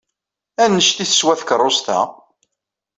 Anect 0.63 0.97
ay 1.03 1.07
teswa 1.09 1.33
tkeṛṛust-a? 1.41 1.99